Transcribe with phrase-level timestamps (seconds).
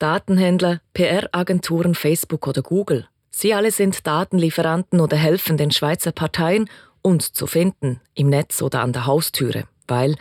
[0.00, 3.06] Datenhändler, PR-Agenturen, Facebook oder Google.
[3.30, 6.70] Sie alle sind Datenlieferanten oder helfen den Schweizer Parteien,
[7.02, 10.16] uns zu finden, im Netz oder an der Haustüre, weil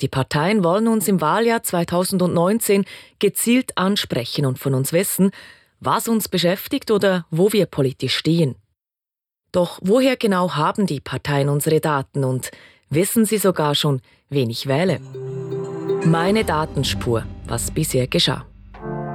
[0.00, 2.84] die Parteien wollen uns im Wahljahr 2019
[3.18, 5.32] gezielt ansprechen und von uns wissen,
[5.80, 8.54] was uns beschäftigt oder wo wir politisch stehen.
[9.50, 12.52] Doch woher genau haben die Parteien unsere Daten und
[12.88, 15.00] wissen sie sogar schon, wen ich wähle?
[16.04, 18.46] Meine Datenspur, was bisher geschah.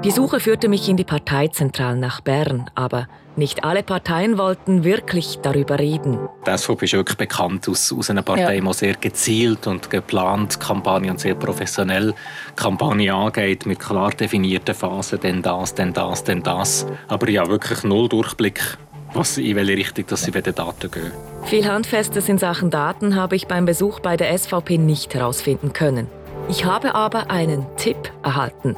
[0.06, 5.40] Die Suche führte mich in die Parteizentralen nach Bern, aber nicht alle Parteien wollten wirklich
[5.42, 6.18] darüber reden.
[6.48, 8.62] Die SVP ist wirklich bekannt aus, aus einer Partei, ja.
[8.62, 12.14] die sehr gezielt und geplant Kampagne und sehr professionell
[12.56, 16.86] Kampagne angeht, mit klar definierten Phasen, denn das, denn das, denn das.
[17.10, 18.78] Aber ja, wirklich null Durchblick
[19.14, 21.12] was, in welche Richtung dass sie bei den Daten gehen.
[21.44, 26.08] Viel Handfestes in Sachen Daten habe ich beim Besuch bei der SVP nicht herausfinden können.
[26.48, 28.78] Ich habe aber einen Tipp erhalten.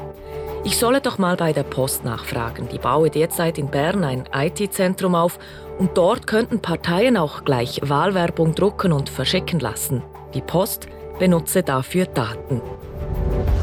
[0.64, 2.68] Ich solle doch mal bei der Post nachfragen.
[2.72, 5.40] Die baue derzeit in Bern ein IT-Zentrum auf
[5.80, 10.04] und dort könnten Parteien auch gleich Wahlwerbung drucken und verschicken lassen.
[10.36, 10.88] Die Post
[11.18, 12.62] benutze dafür Daten.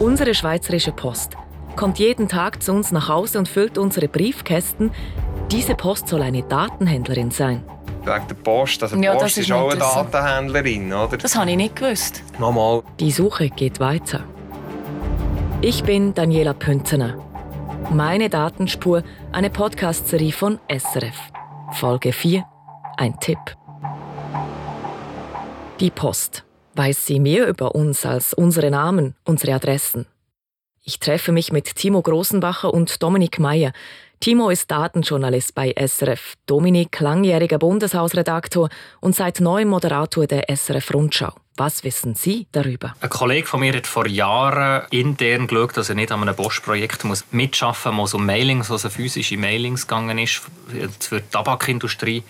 [0.00, 1.34] Unsere Schweizerische Post
[1.76, 4.90] kommt jeden Tag zu uns nach Hause und füllt unsere Briefkästen.
[5.52, 7.62] Diese Post soll eine Datenhändlerin sein.
[8.04, 8.82] Wegen der Post.
[8.82, 11.16] Also ja, Post ist, ist auch eine Datenhändlerin, oder?
[11.16, 12.24] Das habe ich nicht gewusst.
[12.40, 12.82] Nochmal.
[12.98, 14.24] Die Suche geht weiter.
[15.60, 17.16] Ich bin Daniela Pünzener.
[17.90, 21.16] Meine Datenspur, eine Podcast-Serie von SRF.
[21.72, 22.44] Folge 4.
[22.96, 23.40] Ein Tipp.
[25.80, 26.44] Die Post.
[26.76, 30.06] Weiß sie mehr über uns als unsere Namen, unsere Adressen?
[30.84, 33.72] Ich treffe mich mit Timo Großenbacher und Dominik Meyer.
[34.20, 38.68] Timo ist Datenjournalist bei SRF, Dominik langjähriger Bundeshausredaktor
[39.00, 41.32] und seit neuem Moderator der SRF Rundschau.
[41.58, 42.94] Was wissen Sie darüber?
[43.00, 47.04] Ein Kollege von mir hat vor Jahren intern geschaut, dass er nicht an einem Bosch-Projekt
[47.32, 50.40] mitschaffen muss, um Mailings, also physische Mailings gegangen ist
[51.00, 52.22] für die Tabakindustrie.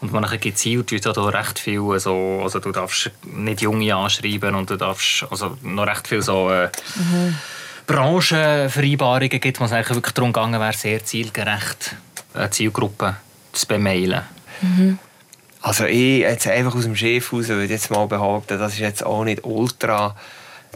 [0.00, 4.70] Und man gezielt wird da recht viel so, also du darfst nicht Junge anschreiben und
[4.70, 7.36] du darfst also noch recht viel so äh, mhm.
[7.88, 11.96] Branchenvereinbarungen gibt, wo es eigentlich wirklich darum gegangen wäre, sehr zielgerecht
[12.34, 13.16] eine Zielgruppe
[13.52, 14.22] zu bemailen.
[14.62, 14.98] Mhm.
[15.62, 19.04] Also ich jetzt einfach aus dem Chef raus würde jetzt mal behaupten, das ist jetzt
[19.04, 20.16] auch nicht ultra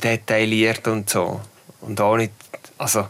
[0.02, 1.40] detailliert und so.
[1.80, 2.32] Und auch nicht,
[2.76, 3.06] also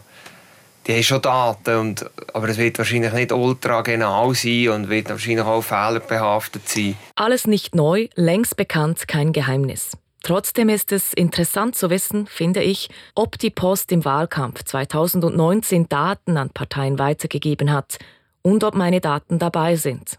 [0.87, 5.09] die haben schon Daten, und, aber es wird wahrscheinlich nicht ultra genau sein und wird
[5.09, 6.95] wahrscheinlich auch fehlerbehaftet sein.
[7.15, 9.97] Alles nicht neu, längst bekannt, kein Geheimnis.
[10.23, 16.37] Trotzdem ist es interessant zu wissen, finde ich, ob die Post im Wahlkampf 2019 Daten
[16.37, 17.99] an Parteien weitergegeben hat
[18.41, 20.17] und ob meine Daten dabei sind.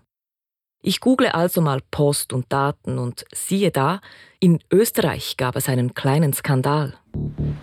[0.88, 4.00] Ich google also mal Post und Daten und siehe da,
[4.38, 6.94] in Österreich gab es einen kleinen Skandal.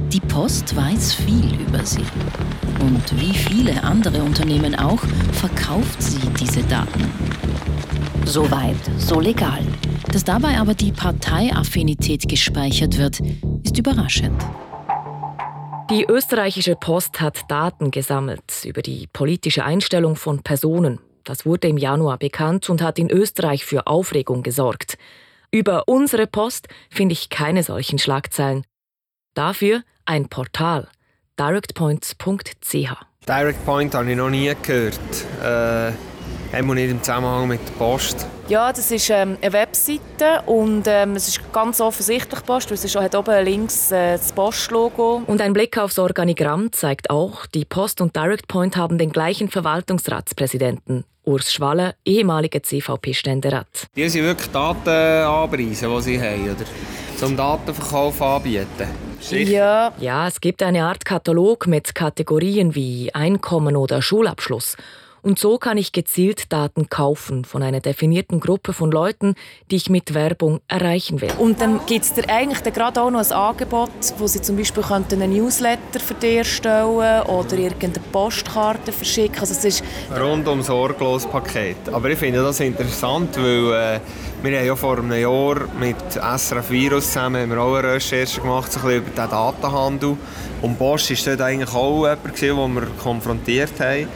[0.10, 2.04] Die Post weiß viel über Sie.
[2.82, 5.00] Und wie viele andere Unternehmen auch,
[5.32, 7.10] verkauft sie diese Daten.
[8.26, 9.66] So weit, so legal.
[10.12, 13.22] Dass dabei aber die Parteiaffinität gespeichert wird,
[13.64, 14.44] ist überraschend.
[15.90, 21.78] Die österreichische Post hat Daten gesammelt über die politische Einstellung von Personen, das wurde im
[21.78, 24.98] Januar bekannt und hat in Österreich für Aufregung gesorgt.
[25.52, 28.66] Über unsere Post finde ich keine solchen Schlagzeilen.
[29.34, 30.88] Dafür ein Portal
[31.40, 32.94] directpoints.ch.
[33.28, 35.00] Directpoint habe ich noch nie gehört.
[35.44, 35.94] Äh
[36.54, 38.28] Einmal nicht im Zusammenhang mit der Post.
[38.48, 42.86] Ja, das ist ähm, eine Webseite und ähm, es ist ganz offensichtlich Post, weil es
[42.86, 45.24] ist, hat oben links äh, das Postlogo.
[45.26, 49.50] Und ein Blick aufs Organigramm zeigt auch, die Post und Direct Point haben den gleichen
[49.50, 51.06] Verwaltungsratspräsidenten.
[51.26, 53.88] Urs Schwalle, ehemaliger CVP-Ständerat.
[53.96, 56.66] Die sind wirklich Daten anpreisen, die sie haben, oder?
[57.18, 58.90] Zum Datenverkauf anbieten.
[59.32, 59.94] Ja.
[60.00, 64.76] ja, es gibt eine Art Katalog mit Kategorien wie Einkommen oder Schulabschluss.
[65.24, 69.36] Und so kann ich gezielt Daten kaufen von einer definierten Gruppe von Leuten,
[69.72, 71.32] die ich mit Werbung erreichen will.
[71.38, 74.84] Und dann gibt es dir eigentlich gerade auch noch ein Angebot, wo sie zum Beispiel
[74.84, 79.40] einen Newsletter für dich erstellen oder irgendeine Postkarte verschicken.
[79.40, 79.84] Also es ist
[80.14, 81.78] Rundum sorglos Paket.
[81.90, 84.00] Aber ich finde das interessant, weil äh,
[84.42, 88.42] wir haben ja vor einem Jahr mit SRF Virus zusammen haben wir auch eine Recherche
[88.42, 90.18] gemacht so ein über den Datenhandel.
[90.62, 94.10] Und Bosch war dort eigentlich auch jemand, den wir konfrontiert haben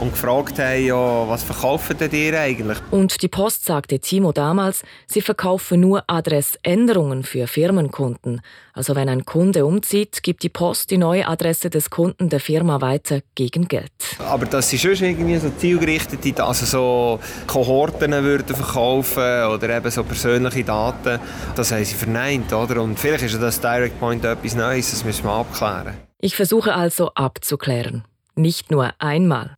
[0.00, 2.78] und gefragt haben, ja, was verkaufen denn ihr eigentlich?
[2.90, 8.40] Und die Post sagte Timo damals, sie verkaufen nur Adressänderungen für Firmenkunden.
[8.72, 12.80] Also wenn ein Kunde umzieht, gibt die Post die neue Adresse des Kunden der Firma
[12.80, 13.92] weiter gegen Geld.
[14.18, 20.02] Aber dass sie schon irgendwie so zielgerichtete, also so Kohorten würden verkaufen oder eben so
[20.04, 21.20] persönliche Daten,
[21.54, 22.82] das haben sie verneint, oder?
[22.82, 25.94] Und vielleicht ist das Direct Point etwas Neues, das müssen wir abklären.
[26.20, 28.04] Ich versuche also abzuklären.
[28.36, 29.54] nicht nur einmal.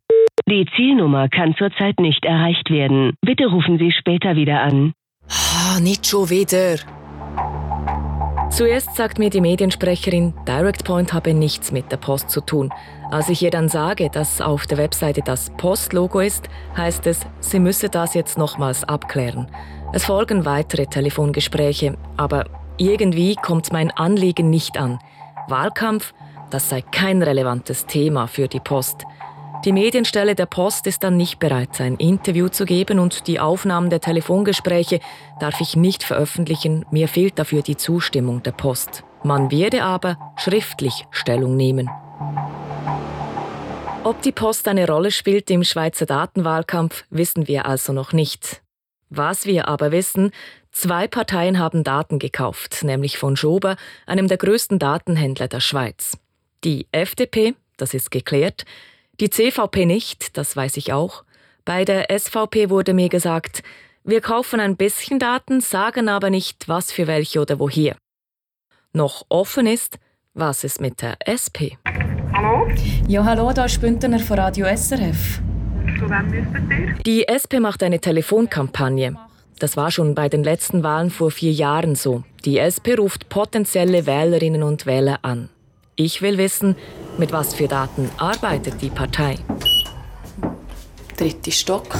[0.49, 3.13] Die Zielnummer kann zurzeit nicht erreicht werden.
[3.21, 4.93] Bitte rufen Sie später wieder an.
[5.29, 6.75] Ah, nicht schon wieder.
[8.49, 12.71] Zuerst sagt mir die Mediensprecherin, DirectPoint habe nichts mit der Post zu tun.
[13.09, 17.59] Als ich ihr dann sage, dass auf der Webseite das Postlogo ist, heißt es, sie
[17.59, 19.47] müsse das jetzt nochmals abklären.
[19.91, 22.45] Es folgen weitere Telefongespräche, aber
[22.77, 24.99] irgendwie kommt mein Anliegen nicht an.
[25.47, 26.13] Wahlkampf,
[26.51, 29.03] das sei kein relevantes Thema für die Post.
[29.65, 33.89] Die Medienstelle der Post ist dann nicht bereit, ein Interview zu geben und die Aufnahmen
[33.89, 34.99] der Telefongespräche
[35.39, 36.85] darf ich nicht veröffentlichen.
[36.91, 39.05] Mir fehlt dafür die Zustimmung der Post.
[39.23, 41.89] Man werde aber schriftlich Stellung nehmen.
[44.03, 48.61] Ob die Post eine Rolle spielt im Schweizer Datenwahlkampf, wissen wir also noch nicht.
[49.09, 50.31] Was wir aber wissen,
[50.73, 53.77] zwei Parteien haben Daten gekauft, nämlich von Schober,
[54.07, 56.17] einem der größten Datenhändler der Schweiz.
[56.65, 58.65] Die FDP, das ist geklärt,
[59.19, 61.23] die CVP nicht, das weiß ich auch.
[61.65, 63.63] Bei der SVP wurde mir gesagt,
[64.03, 67.95] wir kaufen ein bisschen Daten, sagen aber nicht, was für welche oder woher.
[68.91, 69.99] Noch offen ist,
[70.33, 71.77] was ist mit der SP?
[72.33, 72.67] Hallo?
[73.07, 75.39] Ja, hallo, da ist Bündner von Radio SRF.
[75.99, 76.93] Zu wem müssen ihr?
[77.03, 79.15] Die SP macht eine Telefonkampagne.
[79.59, 82.23] Das war schon bei den letzten Wahlen vor vier Jahren so.
[82.43, 85.49] Die SP ruft potenzielle Wählerinnen und Wähler an.
[85.95, 86.75] Ich will wissen,
[87.19, 89.37] mit was für Daten arbeitet die Partei?
[91.17, 91.95] Dritte Stock.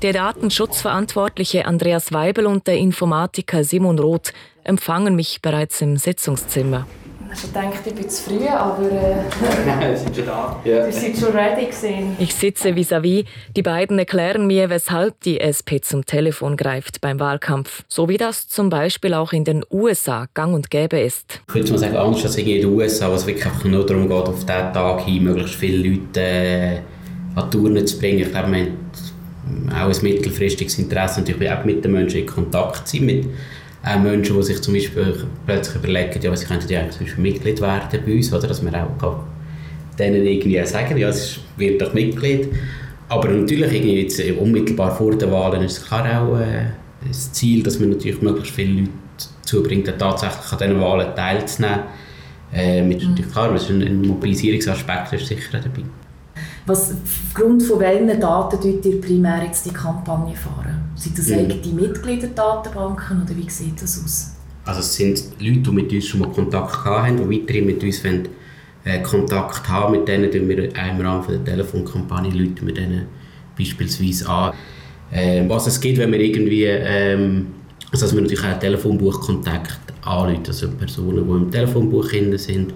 [0.00, 4.32] Der Datenschutzverantwortliche Andreas Weibel und der Informatiker Simon Roth
[4.64, 6.86] empfangen mich bereits im Sitzungszimmer.
[7.32, 9.16] Ich denke, ich bin zu früh, aber äh,
[9.88, 10.60] Wir sind schon da.
[10.64, 12.16] ihr seid schon ready gesehen.
[12.18, 13.24] Ich sitze vis-à-vis.
[13.54, 17.84] Die beiden erklären mir, weshalb die SP zum Telefon greift beim Wahlkampf.
[17.86, 21.40] So wie das zum Beispiel auch in den USA gang und gäbe ist.
[21.48, 24.08] Ich würde mal sagen, anders als in den USA, wo es wirklich einfach nur darum
[24.08, 26.78] geht, auf diesen Tag hin möglichst viele Leute äh,
[27.34, 28.20] an die Turnen zu bringen.
[28.20, 28.66] Ich glaube, wir
[29.74, 33.26] haben auch ein mittelfristiges Interesse, natürlich auch mit den Menschen in Kontakt zu sein, mit
[33.82, 35.14] auch Menschen, die sich zum Beispiel
[35.46, 38.48] plötzlich überlegen, ja, sie könnten ja zum Beispiel Mitglied werden bei uns, oder?
[38.48, 39.24] dass man auch kann
[39.98, 42.48] denen irgendwie sagen, ja, es wird doch Mitglied.
[43.08, 46.66] Aber natürlich irgendwie jetzt äh, unmittelbar vor den Wahlen ist es klar auch äh,
[47.06, 51.80] das Ziel, dass man natürlich möglichst viele Leute dazu bringt, tatsächlich an diesen Wahlen teilzunehmen.
[52.52, 55.82] Äh, mit natürlich klar, das ist ein, ein Mobilisierungsaspekt ist sicher dabei.
[56.68, 60.90] Was, aufgrund von welchen Daten tut ihr primär jetzt die Kampagne fahren?
[60.94, 61.34] Sind das Mhm.
[61.50, 64.32] eigene Mitgliederdatenbanken oder wie sieht das aus?
[64.64, 68.04] Also es sind Leute, die mit uns schon mal Kontakt haben, die weiterhin mit uns
[68.04, 68.28] wollen,
[68.84, 69.92] äh, Kontakt haben.
[69.92, 73.06] Mit denen tun wir im Rahmen der Telefonkampagne Leute wir denen
[73.58, 74.52] beispielsweise an.
[75.10, 77.46] Ähm, was es gibt, wenn wir irgendwie, ähm,
[77.90, 82.74] also dass wir natürlich auch Telefonbuchkontakt anrufen, also Personen, die im Telefonbuch sind.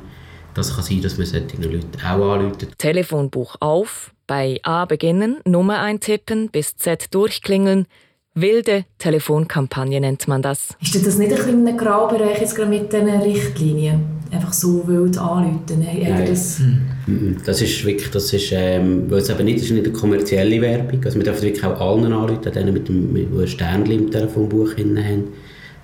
[0.54, 2.68] Das kann sein, dass wir solche Leute auch anrufen.
[2.78, 7.86] Telefonbuch auf, bei A beginnen, Nummer eintippen, bis Z durchklingeln.
[8.34, 10.74] Wilde Telefonkampagne nennt man das.
[10.80, 14.00] Ist das nicht ein bisschen ein Graubereich jetzt gerade mit diesen Richtlinien?
[14.30, 15.60] Einfach so wild anrufen?
[15.80, 16.24] Nein.
[16.26, 16.58] das?
[17.06, 17.36] Mhm.
[17.44, 20.62] Das ist wirklich, das ist, ähm, weil es eben nicht, das ist nicht eine kommerzielle
[20.62, 23.92] Werbung, also wir dürfen wirklich auch allen anrufen, denen mit dem, mit, die ein Sternchen
[23.92, 25.24] im Telefonbuch drin haben.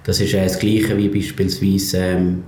[0.04, 2.42] Das ist äh, das Gleiche wie beispielsweise, ähm,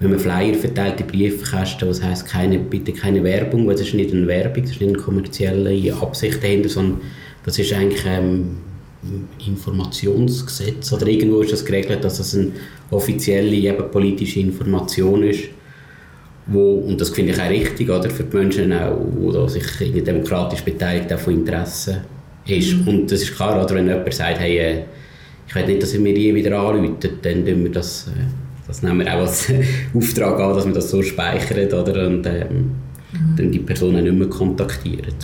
[0.00, 3.94] wenn man Flyer verteilt in Briefkästen, was heisst, keine, bitte keine Werbung, weil das ist
[3.94, 7.00] nicht eine Werbung, das ist nicht eine kommerzielle Absicht dahinter, sondern
[7.44, 8.58] das ist eigentlich ähm,
[9.46, 12.52] Informationsgesetz oder irgendwo ist das geregelt, dass das eine
[12.90, 15.48] offizielle eben politische Information ist
[16.48, 19.64] wo, und das finde ich auch richtig, oder, für die Menschen auch, die da sich
[19.80, 22.02] irgendwie demokratisch beteiligt, auch von Interesse
[22.46, 22.86] ist.
[22.86, 24.82] Und das ist klar, oder, wenn jemand sagt, hey, äh,
[25.46, 28.82] ich will nicht, dass ihr mir je wieder anruft, dann tun wir das, äh, das
[28.82, 29.50] nehmen wir auch als
[29.94, 32.70] Auftrag an, dass wir das so speichern, oder, und ähm,
[33.36, 35.14] dann die Person auch nicht mehr kontaktieren.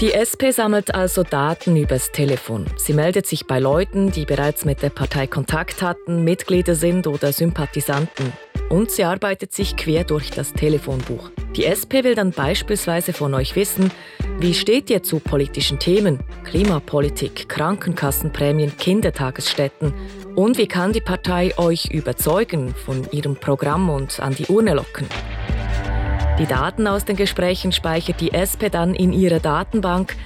[0.00, 2.66] Die SP sammelt also Daten übers Telefon.
[2.76, 7.32] Sie meldet sich bei Leuten, die bereits mit der Partei Kontakt hatten, Mitglieder sind oder
[7.32, 8.32] Sympathisanten.
[8.68, 11.30] Und sie arbeitet sich quer durch das Telefonbuch.
[11.54, 13.92] Die SP will dann beispielsweise von euch wissen,
[14.38, 19.94] wie steht ihr zu politischen Themen, Klimapolitik, Krankenkassenprämien, Kindertagesstätten
[20.34, 25.06] und wie kann die Partei euch überzeugen von ihrem Programm und an die Urne locken.
[26.38, 30.16] Die Daten aus den Gesprächen speichert die SP dann in ihrer Datenbank,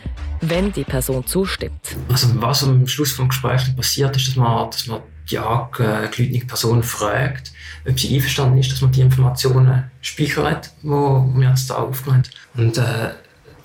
[0.41, 1.97] wenn die Person zustimmt.
[2.09, 6.83] Also was am Schluss vom Gespräch passiert ist, dass man, dass man die angegliederte Person
[6.83, 7.53] fragt,
[7.89, 12.67] ob sie einverstanden ist, dass man die Informationen speichert, die wir jetzt da aufgenommen haben.
[12.67, 13.11] Und äh,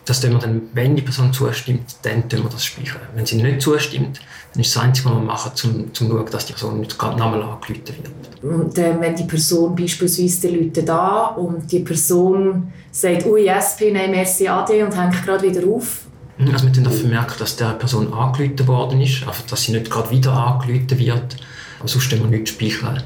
[0.06, 3.02] das tun wir dann, wenn die Person zustimmt, dann tun wir das speichern.
[3.16, 4.22] Wenn sie nicht zustimmt,
[4.54, 7.18] dann ist das Einzige, was wir machen, um, zu schauen, dass die Person nicht gerade
[7.18, 8.44] nochmal angerufen wird.
[8.44, 13.90] Und äh, wenn die Person beispielsweise die Leute da und die Person sagt, ui, SP,
[13.92, 16.06] nein, merci, ade und hängt gerade wieder auf.
[16.38, 19.90] Also wir haben dann vermerkt, dass der Person angerufen worden ist, also dass sie nicht
[19.90, 21.38] gerade wieder angerufen wird.
[21.88, 23.02] Sonst wir nicht speichern,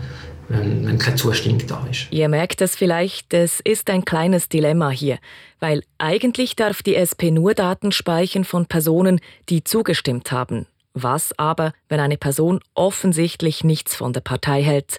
[0.47, 2.07] wenn, wenn keine Zustimmung da ist.
[2.11, 5.19] Ihr merkt es vielleicht, es ist ein kleines Dilemma hier,
[5.59, 9.19] weil eigentlich darf die SP nur Daten speichern von Personen,
[9.49, 10.65] die zugestimmt haben.
[10.93, 14.97] Was aber, wenn eine Person offensichtlich nichts von der Partei hält?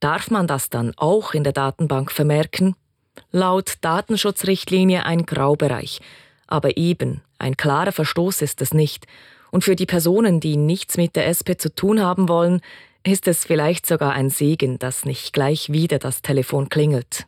[0.00, 2.74] Darf man das dann auch in der Datenbank vermerken?
[3.30, 6.00] Laut Datenschutzrichtlinie ein Graubereich.
[6.46, 9.06] Aber eben, ein klarer Verstoß ist es nicht.
[9.50, 12.60] Und für die Personen, die nichts mit der SP zu tun haben wollen,
[13.08, 17.26] ist es vielleicht sogar ein Segen, dass nicht gleich wieder das Telefon klingelt.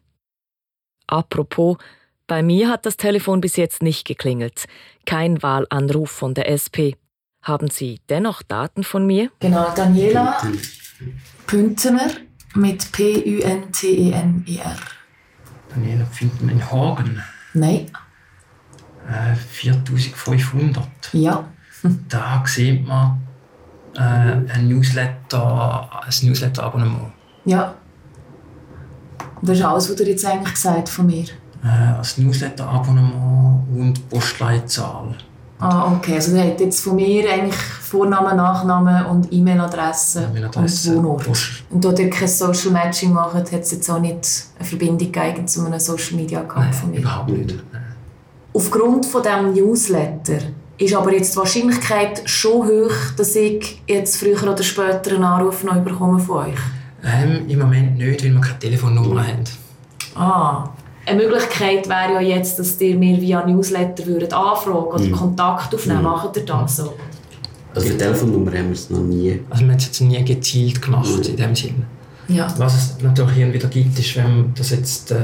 [1.06, 1.78] Apropos,
[2.26, 4.66] bei mir hat das Telefon bis jetzt nicht geklingelt.
[5.06, 6.94] Kein Wahlanruf von der SP.
[7.42, 9.30] Haben Sie dennoch Daten von mir?
[9.40, 10.40] Genau, Daniela
[11.46, 12.10] Püntener
[12.54, 14.76] mit P-U-N-T-E-N-E-R.
[15.70, 16.06] Daniela
[16.40, 17.22] man in Hagen.
[17.54, 17.90] Nein.
[19.08, 20.86] Äh, 4500.
[21.14, 21.48] Ja.
[22.08, 23.26] Da sieht man
[24.02, 27.12] ein Newsletter, ein Newsletter-Abonnement.
[27.44, 27.74] Ja.
[29.42, 31.24] Das ist alles, was du jetzt eigentlich gesagt von mir.
[31.62, 35.14] Äh, ein Newsletter-Abonnement und Postleitzahl.
[35.58, 36.14] Ah, okay.
[36.14, 41.24] Also der hat jetzt von mir eigentlich Vorname, Nachname und E-Mail-Adresse E-Mail-Adresse, und Wohnort.
[41.24, 41.64] Post.
[41.68, 44.26] Und da ihr kein Social Matching macht, hat es jetzt auch nicht
[44.58, 47.00] eine Verbindung gegeben zu einem Social Media Account von mir.
[47.00, 47.54] Überhaupt nicht.
[48.54, 50.38] Aufgrund von diesem Newsletter
[50.80, 55.62] ist aber jetzt die Wahrscheinlichkeit schon hoch, dass ich jetzt früher oder später einen Anruf
[55.62, 56.58] noch bekomme von euch.
[57.04, 59.44] Ähm, Im Moment nicht, weil wir keine Telefonnummer haben.
[60.14, 60.68] Ah.
[61.06, 65.12] Eine Möglichkeit wäre ja jetzt, dass ihr mir via Newsletter würdet anfragen oder Mhm.
[65.12, 66.00] Kontakt aufnehmen.
[66.00, 66.04] Mhm.
[66.04, 66.92] Macht ihr das so?
[67.74, 69.40] Also eine Telefonnummer haben wir es noch nie.
[69.48, 71.84] Also wir haben es jetzt nie gezielt gemacht in dem Sinn.
[72.28, 72.52] Ja.
[72.58, 75.14] Was es natürlich hier wieder gibt, ist, wenn das jetzt äh,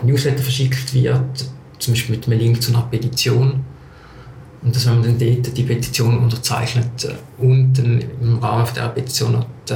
[0.00, 1.44] ein Newsletter verschickt wird,
[1.78, 3.64] zum Beispiel mit einem Link zu einer Petition,
[4.72, 8.88] und dass wenn man dann dort die Petition unterzeichnet äh, und dann im Rahmen dieser
[8.88, 9.74] Petition noch die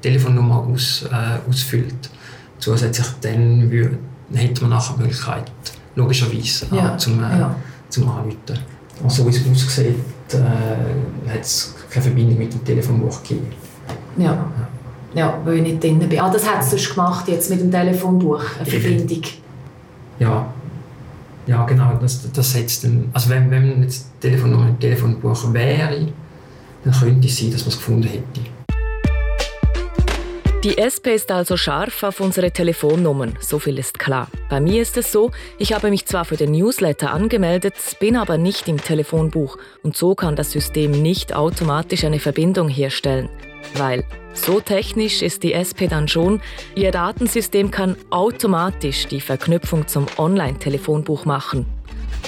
[0.00, 2.08] Telefonnummer aus, äh, ausfüllt,
[2.58, 3.98] zusätzlich dann wür-
[4.32, 5.50] hätte man nachher die Möglichkeit,
[5.94, 7.54] logischerweise, Ja, zum, äh, ja.
[7.90, 8.38] zum Anrufen.
[9.04, 9.96] Also wie es aussieht,
[10.32, 13.46] äh, hat es keine Verbindung mit dem Telefonbuch gegeben.
[14.16, 14.46] Ja.
[15.14, 16.18] Ja, weil ich nicht drin bin.
[16.20, 19.22] Ah, das hat es sonst gemacht, jetzt mit dem Telefonbuch, eine Verbindung.
[20.18, 20.46] Ja,
[21.46, 21.98] ja genau.
[22.00, 26.08] Das, das setzt dann, also wenn, wenn jetzt die Telefonnummer im Telefonbuch wäre,
[26.84, 28.40] dann könnte es sein, dass man es gefunden hätte.
[30.62, 34.28] Die SP ist also scharf auf unsere Telefonnummern, so viel ist klar.
[34.50, 38.36] Bei mir ist es so, ich habe mich zwar für den Newsletter angemeldet, bin aber
[38.36, 43.30] nicht im Telefonbuch und so kann das System nicht automatisch eine Verbindung herstellen.
[43.74, 46.40] Weil so technisch ist die SP dann schon,
[46.74, 51.66] ihr Datensystem kann automatisch die Verknüpfung zum Online-Telefonbuch machen.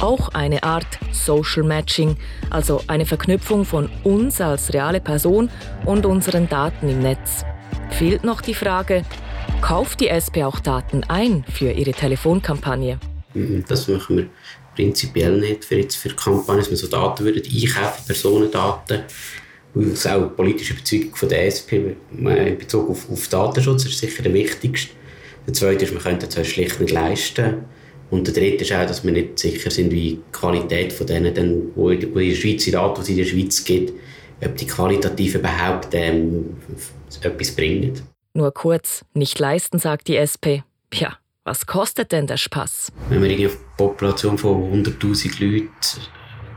[0.01, 2.17] Auch eine Art Social Matching,
[2.51, 5.51] also eine Verknüpfung von uns als reale Person
[5.85, 7.45] und unseren Daten im Netz.
[7.91, 9.05] Fehlt noch die Frage,
[9.61, 12.99] kauft die SP auch Daten ein für ihre Telefonkampagne?
[13.35, 14.27] Mhm, Das machen wir
[14.75, 19.03] prinzipiell nicht für, jetzt für Kampagnen, dass wir so Daten würden einkaufen, Personendaten.
[19.75, 24.23] Weil auch die politische Überzeugung von der SP in Bezug auf, auf Datenschutz ist sicher
[24.23, 24.93] der wichtigste.
[25.47, 27.65] Der zweite ist, wir können das schlicht nicht leisten.
[28.11, 31.35] Und der dritte ist auch, dass wir nicht sicher sind, wie die Qualität von denen,
[31.35, 33.93] dann, wo in der Schweiz, die Daten, die es in der Schweiz gibt,
[34.45, 36.57] ob die qualitativ überhaupt ähm,
[37.23, 38.03] etwas bringen.
[38.35, 40.61] Nur kurz, nicht leisten, sagt die SP.
[40.93, 42.93] Ja, was kostet denn der Spaß?
[43.09, 45.71] Wenn wir eine Population von 100'000 Leuten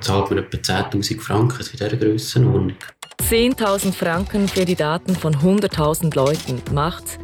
[0.01, 2.77] zahlt man etwa 10'000 Franken in dieser Grössenordnung.
[3.21, 7.19] 10.000 Franken für die Daten von 100.000 Leuten macht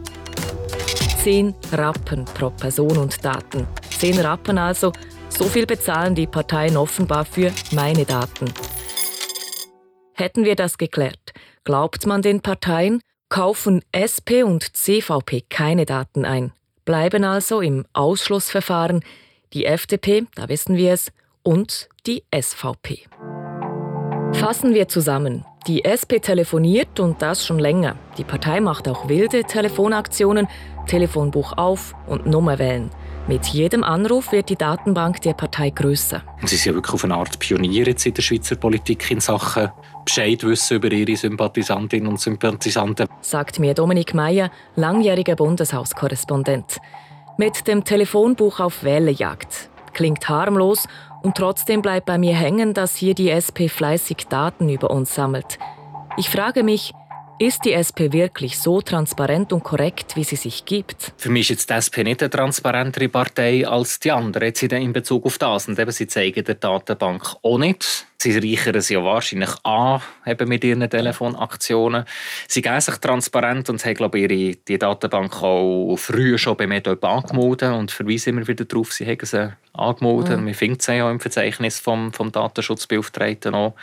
[1.24, 3.68] 10 Rappen pro Person und Daten.
[4.00, 4.92] 10 Rappen also,
[5.30, 8.52] so viel bezahlen die Parteien offenbar für meine Daten.
[10.14, 11.34] Hätten wir das geklärt,
[11.64, 16.52] glaubt man den Parteien, kaufen SP und CVP keine Daten ein,
[16.86, 19.04] bleiben also im Ausschlussverfahren
[19.54, 21.12] die FDP, da wissen wir es,
[21.44, 23.06] und die SVP.
[24.34, 25.46] Fassen wir zusammen.
[25.68, 27.96] Die SP telefoniert und das schon länger.
[28.18, 30.48] Die Partei macht auch wilde Telefonaktionen,
[30.88, 32.90] Telefonbuch auf und Nummer wählen.
[33.28, 36.24] Mit jedem Anruf wird die Datenbank der Partei größer.
[36.42, 39.20] Und Sie sind ja wirklich auf eine Art Pionier jetzt in der Schweizer Politik in
[39.20, 39.70] Sachen
[40.04, 43.08] Bescheid wissen über ihre Sympathisantinnen und Sympathisanten.
[43.22, 46.78] sagt mir Dominik Meyer, langjähriger Bundeshauskorrespondent.
[47.38, 49.70] Mit dem Telefonbuch auf Wählerjagd.
[49.94, 50.88] Klingt harmlos
[51.22, 55.60] Und trotzdem bleibt bei mir hängen, dass hier die SP fleißig Daten über uns sammelt.
[56.18, 56.94] Ich frage mich,
[57.42, 61.12] ist die SP wirklich so transparent und korrekt, wie sie sich gibt?
[61.18, 64.94] Für mich ist jetzt die SP nicht eine transparentere Partei als die anderen jetzt in
[64.94, 65.68] Bezug auf das.
[65.68, 68.06] Und eben, sie zeigen der Datenbank auch nicht.
[68.20, 72.06] Sie reichern es ja wahrscheinlich an eben mit ihren Telefonaktionen.
[72.48, 76.68] Sie geben sich transparent und haben, glaube ich, ihre die Datenbank auch früher schon bei
[76.68, 80.38] mir angemeldet und verweisen immer wieder darauf, sie haben sie angemeldet.
[80.38, 80.46] Mhm.
[80.46, 83.74] Man findet sie ja im Verzeichnis vom, vom Datenschutzbeauftragten auch.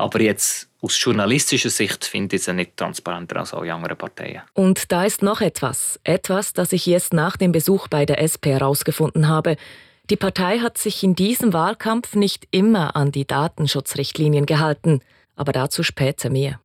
[0.00, 4.42] Aber jetzt aus journalistischer Sicht finde ich sie nicht transparenter als alle anderen Parteien.
[4.54, 6.00] Und da ist noch etwas.
[6.04, 9.56] Etwas, das ich erst nach dem Besuch bei der SP herausgefunden habe.
[10.08, 15.00] Die Partei hat sich in diesem Wahlkampf nicht immer an die Datenschutzrichtlinien gehalten.
[15.36, 16.60] Aber dazu später mehr.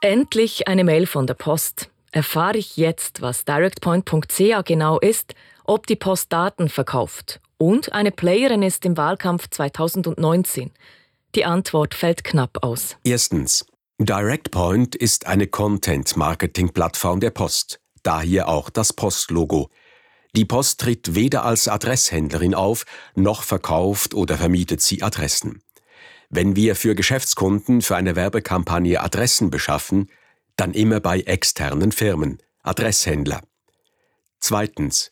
[0.00, 1.90] Endlich eine Mail von der Post.
[2.12, 5.34] Erfahre ich jetzt, was directpoint.ca genau ist,
[5.64, 10.70] ob die Post Daten verkauft und eine Playerin ist im Wahlkampf 2019.
[11.34, 12.96] Die Antwort fällt knapp aus.
[13.04, 13.66] Erstens.
[13.98, 17.80] DirectPoint ist eine Content-Marketing-Plattform der Post.
[18.02, 19.70] Daher auch das Postlogo.
[20.36, 25.62] Die Post tritt weder als Adresshändlerin auf, noch verkauft oder vermietet sie Adressen.
[26.30, 30.10] Wenn wir für Geschäftskunden für eine Werbekampagne Adressen beschaffen,
[30.56, 33.42] dann immer bei externen Firmen, Adresshändler.
[34.40, 35.10] Zweitens.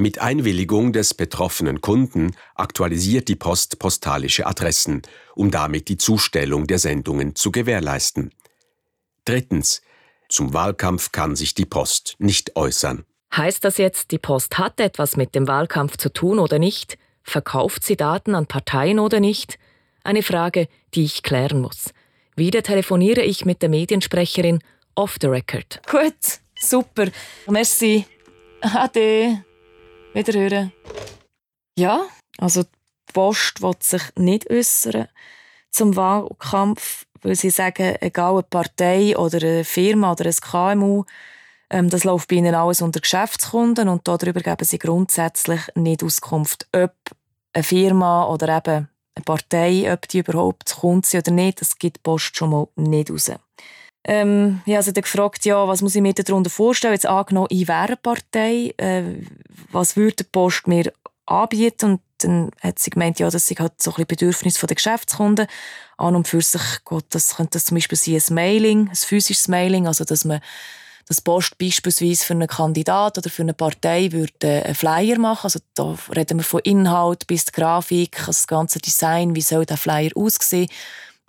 [0.00, 5.02] Mit Einwilligung des betroffenen Kunden aktualisiert die Post postalische Adressen,
[5.34, 8.32] um damit die Zustellung der Sendungen zu gewährleisten.
[9.24, 9.82] Drittens.
[10.28, 13.06] Zum Wahlkampf kann sich die Post nicht äußern.
[13.36, 16.96] Heißt das jetzt, die Post hat etwas mit dem Wahlkampf zu tun oder nicht?
[17.24, 19.58] Verkauft sie Daten an Parteien oder nicht?
[20.04, 21.92] Eine Frage, die ich klären muss.
[22.36, 24.60] Wieder telefoniere ich mit der Mediensprecherin
[24.94, 25.80] off the record.
[25.90, 27.08] Gut, super.
[27.48, 28.06] Merci.
[28.60, 29.44] Ade.
[30.14, 30.72] Wiederhören.
[31.78, 32.06] Ja,
[32.38, 35.08] also die Post will sich nicht äußern
[35.70, 41.04] zum Wahlkampf, weil sie sagen, egal eine Partei oder eine Firma oder ein KMU,
[41.70, 46.66] ähm, das läuft bei ihnen alles unter Geschäftskunden und darüber geben sie grundsätzlich nicht Auskunft,
[46.74, 46.94] ob
[47.52, 52.02] eine Firma oder eben eine Partei, ob die überhaupt kommt oder nicht, das gibt die
[52.02, 53.30] Post schon mal nicht raus.
[54.04, 56.94] Ähm, ich habe sie dann gefragt, ja, was muss ich mir darunter vorstellen?
[56.94, 59.02] Jetzt angenommen, ich wäre eine Partei, äh,
[59.70, 60.92] was würde die Post mir
[61.26, 61.92] anbieten?
[61.92, 65.46] Und dann hat sie gemeint, ja, das sind halt so ein Bedürfnis der Geschäftskunden.
[65.96, 69.48] An und für sich Gott, das könnte das zum Beispiel sein, ein Mailing, ein physisches
[69.48, 70.40] Mailing, also dass man
[71.08, 75.44] das Post beispielsweise für einen Kandidat oder für eine Partei würde äh, einen Flyer machen.
[75.44, 79.64] Also da reden wir von Inhalt bis die Grafik, also das ganze Design, wie soll
[79.64, 80.68] der Flyer aussehen.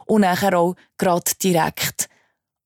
[0.05, 2.09] Und nachher auch gerade direkt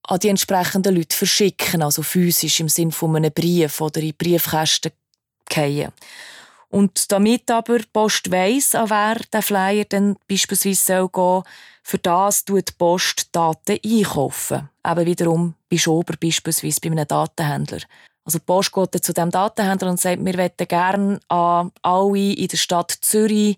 [0.07, 4.91] an die entsprechenden Leute verschicken, also physisch im Sinne von einem Brief oder in Briefkästen
[5.49, 5.91] fallen.
[6.69, 11.43] Und damit aber die Post weiss, an wer der Flyer dann beispielsweise soll gehen
[11.83, 14.69] für das tut die Post Daten einkaufen.
[14.87, 17.79] Eben wiederum bei Schober beispielsweise bei einem Datenhändler.
[18.25, 22.47] Also die Post geht zu dem Datenhändler und sagt, wir möchten gerne an alle in
[22.47, 23.57] der Stadt Zürich,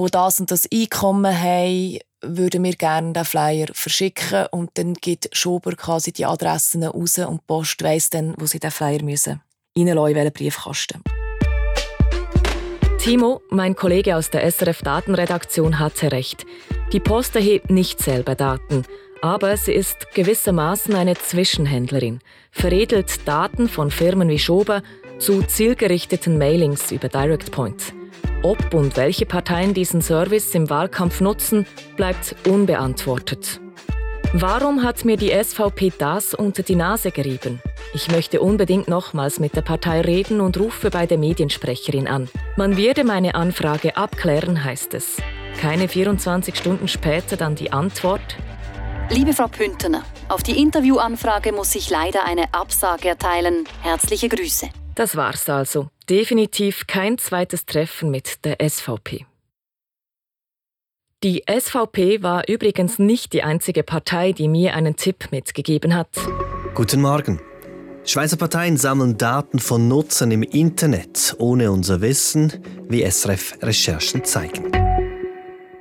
[0.00, 5.28] wo das und das Einkommen haben, würden wir gerne den Flyer verschicken und dann gibt
[5.36, 9.42] Schober quasi die Adressen raus und die Post weiss dann, wo sie den Flyer müssen
[9.76, 11.02] reinlassen, in welchen Briefkasten.
[12.98, 16.46] Timo, mein Kollege aus der SRF Datenredaktion, hatte recht.
[16.92, 18.84] Die Post erhebt nicht selber Daten,
[19.20, 24.82] aber sie ist gewissermaßen eine Zwischenhändlerin, veredelt Daten von Firmen wie Schober
[25.18, 27.99] zu zielgerichteten Mailings über DirectPoint.
[28.42, 33.60] Ob und welche Parteien diesen Service im Wahlkampf nutzen, bleibt unbeantwortet.
[34.32, 37.60] Warum hat mir die SVP das unter die Nase gerieben?
[37.92, 42.30] Ich möchte unbedingt nochmals mit der Partei reden und rufe bei der Mediensprecherin an.
[42.56, 45.18] Man werde meine Anfrage abklären, heißt es.
[45.60, 48.36] Keine 24 Stunden später dann die Antwort.
[49.10, 53.64] Liebe Frau Püntener, auf die Interviewanfrage muss ich leider eine Absage erteilen.
[53.82, 54.70] Herzliche Grüße.
[55.00, 55.88] Das war's also.
[56.10, 59.24] Definitiv kein zweites Treffen mit der SVP.
[61.22, 66.10] Die SVP war übrigens nicht die einzige Partei, die mir einen Tipp mitgegeben hat.
[66.74, 67.40] Guten Morgen.
[68.04, 72.52] Schweizer Parteien sammeln Daten von Nutzern im Internet ohne unser Wissen,
[72.90, 74.79] wie SRF-Recherchen zeigen.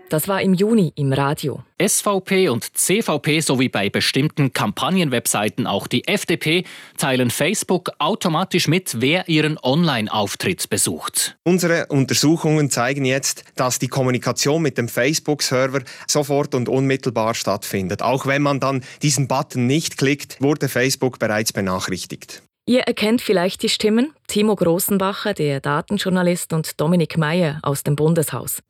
[0.09, 1.61] Das war im Juni im Radio.
[1.79, 6.63] SVP und CVP sowie bei bestimmten Kampagnenwebseiten auch die FDP
[6.97, 11.37] teilen Facebook automatisch mit, wer ihren Online-Auftritt besucht.
[11.43, 18.01] Unsere Untersuchungen zeigen jetzt, dass die Kommunikation mit dem Facebook-Server sofort und unmittelbar stattfindet.
[18.01, 22.41] Auch wenn man dann diesen Button nicht klickt, wurde Facebook bereits benachrichtigt.
[22.65, 28.61] Ihr erkennt vielleicht die Stimmen Timo Großenbacher, der Datenjournalist, und Dominik Meyer aus dem Bundeshaus.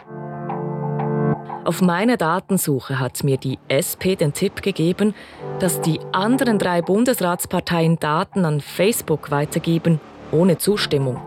[1.69, 5.13] Auf meiner Datensuche hat mir die SP den Tipp gegeben,
[5.59, 10.01] dass die anderen drei Bundesratsparteien Daten an Facebook weitergeben,
[10.31, 11.21] ohne Zustimmung.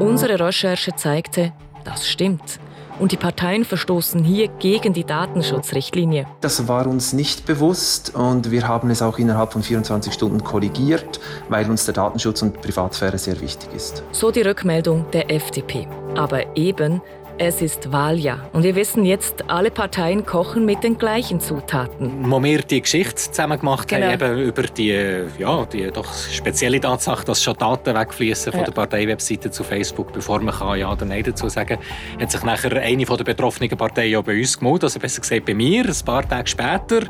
[0.00, 1.52] Unsere Recherche zeigte,
[1.84, 2.58] das stimmt.
[2.98, 6.26] Und die Parteien verstoßen hier gegen die Datenschutzrichtlinie.
[6.40, 11.20] Das war uns nicht bewusst und wir haben es auch innerhalb von 24 Stunden korrigiert,
[11.48, 14.02] weil uns der Datenschutz und Privatsphäre sehr wichtig ist.
[14.10, 15.86] So die Rückmeldung der FDP.
[16.16, 17.00] Aber eben
[17.38, 22.30] es ist Wahljahr und wir wissen jetzt, alle Parteien kochen mit den gleichen Zutaten.
[22.30, 24.06] Wo wir die Geschichte zusammen gemacht genau.
[24.06, 28.66] haben, eben über die, ja, die doch spezielle Tatsache, dass schon Daten wegfließen von ja.
[28.66, 32.42] der Parteiwebseite zu Facebook, bevor man kann Ja oder Nein dazu sagen kann, hat sich
[32.44, 35.84] nachher eine von der betroffenen Parteien auch bei uns gemeldet, also besser gesagt bei mir,
[35.86, 37.00] ein paar Tage später.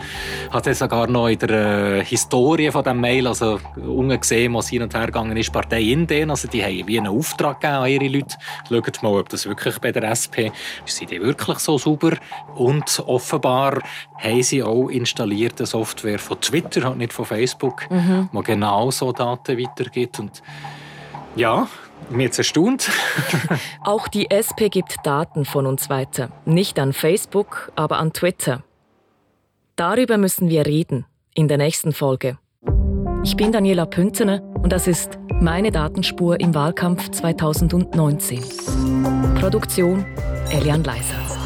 [0.51, 4.83] Hat er sogar noch in der äh, Historie von dem Mail, also ungesehen, was hin
[4.83, 7.91] und her gegangen ist, Partei in denen, also die haben wie einen Auftrag gegeben an
[7.91, 8.37] ihre Leute.
[8.69, 10.53] Schaut mal, ob das wirklich bei der SP.
[10.85, 12.13] Sind die wirklich so sauber?
[12.55, 13.81] Und offenbar
[14.17, 18.29] haben sie auch installierte Software von Twitter, halt nicht von Facebook, mhm.
[18.33, 20.19] die genau so Daten weitergibt.
[20.19, 20.43] Und
[21.37, 21.69] ja,
[22.11, 22.91] mir jetzt erstaunt.
[23.83, 26.31] auch die SP gibt Daten von uns weiter.
[26.45, 28.63] Nicht an Facebook, aber an Twitter.
[29.77, 32.39] Darüber müssen wir reden in der nächsten Folge.
[33.25, 39.14] Ich bin Daniela Pünzener und das ist meine Datenspur im Wahlkampf 2019.
[39.45, 40.07] Produktion
[40.51, 41.44] Elian Leiser.